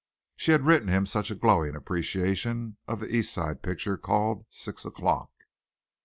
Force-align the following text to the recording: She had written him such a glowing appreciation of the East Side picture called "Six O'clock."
She 0.35 0.51
had 0.51 0.65
written 0.65 0.87
him 0.87 1.05
such 1.05 1.29
a 1.29 1.35
glowing 1.35 1.75
appreciation 1.75 2.77
of 2.87 2.99
the 3.01 3.15
East 3.15 3.31
Side 3.31 3.61
picture 3.61 3.97
called 3.97 4.45
"Six 4.49 4.83
O'clock." 4.83 5.29